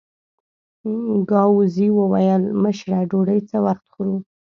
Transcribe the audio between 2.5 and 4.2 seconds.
مشره ډوډۍ څه وخت خورو؟